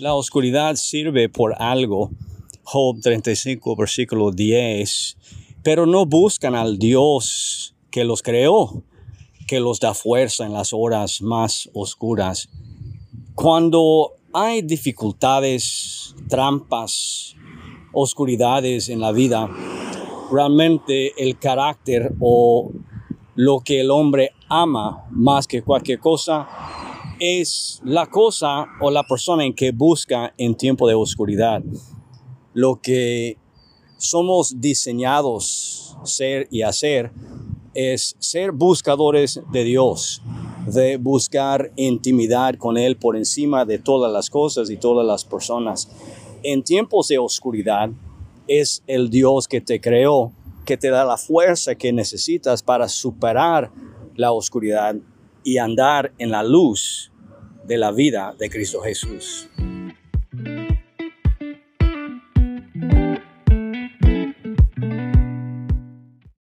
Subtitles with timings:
[0.00, 2.10] La oscuridad sirve por algo.
[2.64, 5.16] Job 35, versículo 10.
[5.62, 8.82] Pero no buscan al Dios que los creó,
[9.46, 12.48] que los da fuerza en las horas más oscuras.
[13.36, 17.36] Cuando hay dificultades, trampas,
[17.92, 19.48] oscuridades en la vida,
[20.32, 22.72] realmente el carácter o
[23.36, 26.48] lo que el hombre ama más que cualquier cosa
[27.20, 31.62] es la cosa o la persona en que busca en tiempo de oscuridad.
[32.52, 33.38] Lo que
[33.98, 37.12] somos diseñados ser y hacer
[37.72, 40.22] es ser buscadores de Dios,
[40.66, 45.88] de buscar intimidad con Él por encima de todas las cosas y todas las personas.
[46.42, 47.90] En tiempos de oscuridad
[48.46, 50.32] es el Dios que te creó,
[50.64, 53.70] que te da la fuerza que necesitas para superar
[54.14, 54.96] la oscuridad
[55.44, 57.12] y andar en la luz
[57.64, 59.48] de la vida de Cristo Jesús.